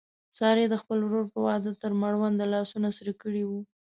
[0.37, 3.51] سارې د خپل ورور په واده تر مړونده لاسونه سره کړي و.